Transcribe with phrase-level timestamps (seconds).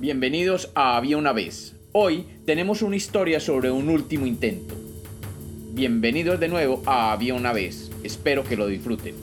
[0.00, 1.74] Bienvenidos a Había una vez.
[1.90, 4.76] Hoy tenemos una historia sobre un último intento.
[5.72, 7.90] Bienvenidos de nuevo a Había una vez.
[8.04, 9.16] Espero que lo disfruten.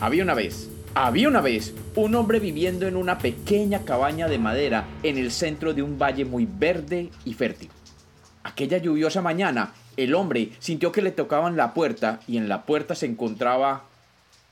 [0.00, 0.70] Había una vez.
[0.94, 5.74] Había una vez un hombre viviendo en una pequeña cabaña de madera en el centro
[5.74, 7.68] de un valle muy verde y fértil.
[8.42, 12.94] Aquella lluviosa mañana, el hombre sintió que le tocaban la puerta y en la puerta
[12.94, 13.84] se encontraba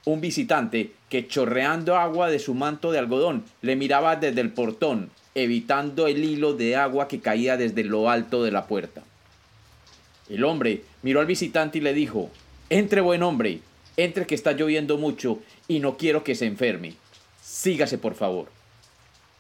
[0.05, 5.11] un visitante que chorreando agua de su manto de algodón le miraba desde el portón,
[5.35, 9.03] evitando el hilo de agua que caía desde lo alto de la puerta.
[10.29, 12.31] El hombre miró al visitante y le dijo,
[12.71, 13.61] Entre buen hombre,
[13.97, 16.95] entre que está lloviendo mucho y no quiero que se enferme.
[17.43, 18.49] Sígase, por favor.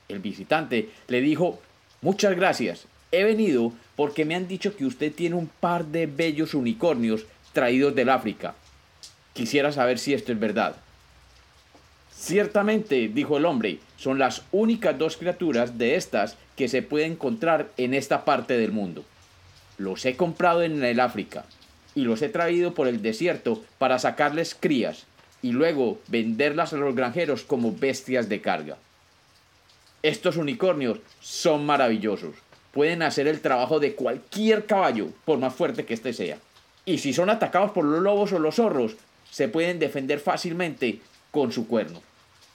[0.09, 1.61] El visitante le dijo,
[2.01, 2.87] Muchas gracias.
[3.13, 7.95] He venido porque me han dicho que usted tiene un par de bellos unicornios traídos
[7.95, 8.55] del África
[9.35, 10.77] Quisiera saber si esto es verdad.
[12.17, 17.69] Ciertamente, dijo el hombre, son las únicas dos criaturas de estas que se pueden encontrar
[17.77, 19.05] en esta parte del mundo.
[19.77, 21.45] Los he comprado en el África
[21.95, 25.05] y los he traído por el desierto para sacarles crías
[25.43, 28.79] y luego venderlas a los granjeros como bestias de carga.
[30.03, 32.37] Estos unicornios son maravillosos.
[32.73, 36.39] Pueden hacer el trabajo de cualquier caballo, por más fuerte que éste sea.
[36.85, 38.97] Y si son atacados por los lobos o los zorros,
[39.35, 41.01] se pueden defender fácilmente
[41.33, 42.01] con su cuerno.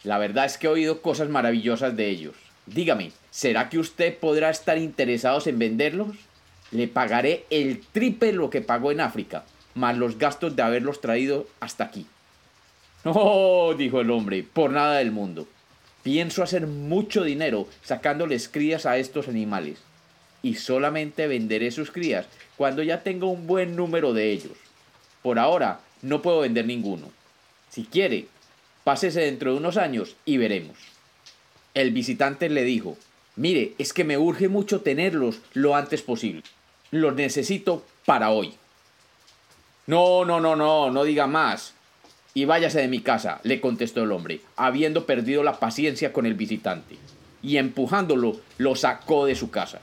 [0.05, 2.35] La verdad es que he oído cosas maravillosas de ellos.
[2.67, 6.15] Dígame, ¿será que usted podrá estar interesado en venderlos?
[6.71, 9.43] Le pagaré el triple lo que pagó en África,
[9.75, 12.07] más los gastos de haberlos traído hasta aquí.
[13.03, 15.49] Oh, dijo el hombre, por nada del mundo.
[16.01, 19.79] Pienso hacer mucho dinero sacándoles crías a estos animales,
[20.41, 24.53] y solamente venderé sus crías cuando ya tenga un buen número de ellos.
[25.21, 27.07] Por ahora no puedo vender ninguno.
[27.69, 28.27] Si quiere,
[28.83, 30.77] pásese dentro de unos años y veremos.
[31.73, 32.97] El visitante le dijo,
[33.35, 36.43] mire, es que me urge mucho tenerlos lo antes posible.
[36.91, 38.53] Los necesito para hoy.
[39.85, 41.73] No, no, no, no, no diga más.
[42.33, 46.35] Y váyase de mi casa, le contestó el hombre, habiendo perdido la paciencia con el
[46.35, 46.95] visitante,
[47.41, 49.81] y empujándolo lo sacó de su casa.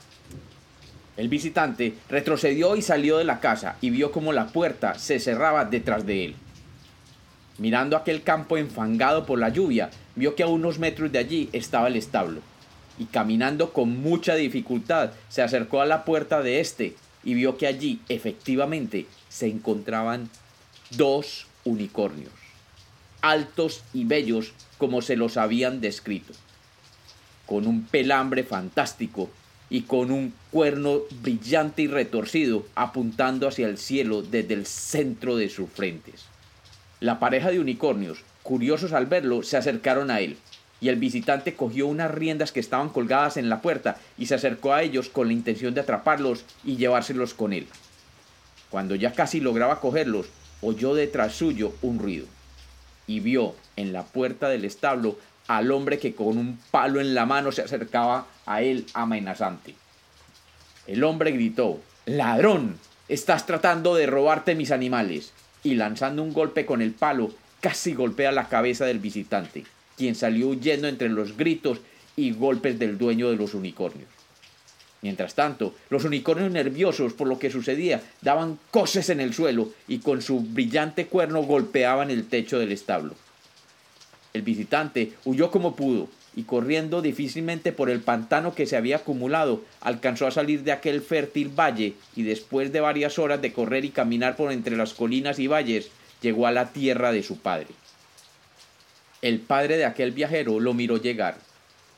[1.17, 5.65] El visitante retrocedió y salió de la casa y vio cómo la puerta se cerraba
[5.65, 6.35] detrás de él.
[7.57, 11.87] Mirando aquel campo enfangado por la lluvia, vio que a unos metros de allí estaba
[11.87, 12.41] el establo,
[12.99, 17.65] y caminando con mucha dificultad se acercó a la puerta de éste y vio que
[17.65, 20.29] allí efectivamente se encontraban
[20.91, 22.31] dos unicornios,
[23.21, 26.33] altos y bellos como se los habían descrito,
[27.47, 29.31] con un pelambre fantástico
[29.69, 35.49] y con un cuerno brillante y retorcido apuntando hacia el cielo desde el centro de
[35.49, 36.25] sus frentes.
[36.99, 40.37] La pareja de unicornios, curiosos al verlo, se acercaron a él,
[40.79, 44.73] y el visitante cogió unas riendas que estaban colgadas en la puerta y se acercó
[44.73, 47.67] a ellos con la intención de atraparlos y llevárselos con él.
[48.69, 50.27] Cuando ya casi lograba cogerlos,
[50.61, 52.25] oyó detrás suyo un ruido,
[53.05, 57.25] y vio en la puerta del establo al hombre que con un palo en la
[57.25, 59.75] mano se acercaba a él amenazante.
[60.85, 62.77] El hombre gritó, Ladrón,
[63.07, 68.31] estás tratando de robarte mis animales, y lanzando un golpe con el palo, casi golpea
[68.31, 69.65] la cabeza del visitante,
[69.97, 71.79] quien salió huyendo entre los gritos
[72.15, 74.07] y golpes del dueño de los unicornios.
[75.01, 79.99] Mientras tanto, los unicornios nerviosos por lo que sucedía daban coces en el suelo y
[79.99, 83.13] con su brillante cuerno golpeaban el techo del establo.
[84.33, 89.63] El visitante huyó como pudo y corriendo difícilmente por el pantano que se había acumulado,
[89.81, 93.89] alcanzó a salir de aquel fértil valle y después de varias horas de correr y
[93.89, 95.89] caminar por entre las colinas y valles,
[96.21, 97.69] llegó a la tierra de su padre.
[99.23, 101.39] El padre de aquel viajero lo miró llegar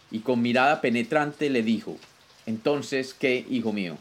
[0.10, 1.98] y con mirada penetrante le dijo,
[2.46, 3.98] Entonces, ¿qué, hijo mío?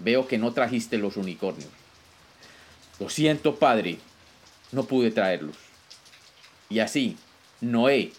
[0.00, 1.70] Veo que no trajiste los unicornios.
[2.98, 3.98] Lo siento, padre,
[4.72, 5.56] no pude traerlos.
[6.68, 7.16] Y así,
[7.62, 8.10] Noé,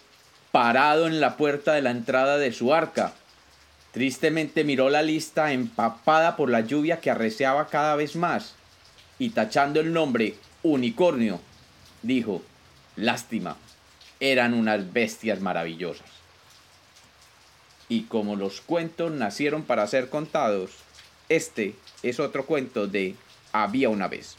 [0.52, 3.12] parado en la puerta de la entrada de su arca.
[3.92, 8.54] Tristemente miró la lista empapada por la lluvia que arreciaba cada vez más
[9.18, 11.40] y tachando el nombre unicornio,
[12.00, 12.40] dijo,
[12.96, 13.58] lástima,
[14.18, 16.08] eran unas bestias maravillosas.
[17.90, 20.70] Y como los cuentos nacieron para ser contados,
[21.28, 23.14] este es otro cuento de
[23.52, 24.36] Había una vez.